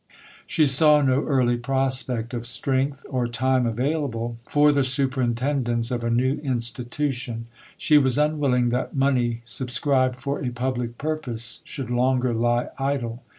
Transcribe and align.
She 0.47 0.65
saw 0.65 1.03
no 1.03 1.25
early 1.27 1.57
prospect 1.57 2.33
of 2.33 2.47
strength 2.47 3.05
or 3.07 3.27
time 3.27 3.67
available 3.67 4.39
for 4.47 4.71
the 4.71 4.83
superintendence 4.83 5.91
of 5.91 6.03
a 6.03 6.09
new 6.09 6.39
Institution; 6.39 7.45
she 7.77 7.99
was 7.99 8.17
unwilling 8.17 8.69
that 8.69 8.95
money 8.95 9.43
subscribed 9.45 10.19
for 10.19 10.43
a 10.43 10.49
public 10.49 10.97
purpose 10.97 11.59
should 11.65 11.91
longer 11.91 12.33
lie 12.33 12.69
idle. 12.79 13.21